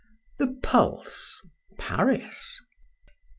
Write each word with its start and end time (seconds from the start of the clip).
THE 0.39 0.47
PULSE. 0.63 1.45
PARIS. 1.77 2.59